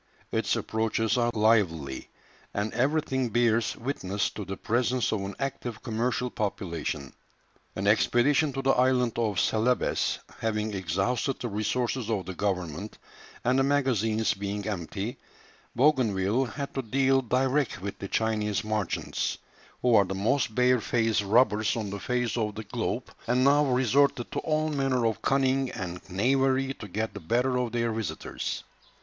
[0.31, 2.09] Its approaches are lively,
[2.55, 7.13] and everything bears witness to the presence of an active commercial population.
[7.75, 12.97] An expedition to the island of Celebes having exhausted the resources of the government
[13.43, 15.19] and the magazines being empty,
[15.75, 19.37] Bougainville had to deal direct with the Chinese merchants,
[19.83, 23.63] who are the most bare faced robbers on the face of the globe, and now
[23.67, 28.63] resorted to all manner of cunning and knavery to get the better of their visitors.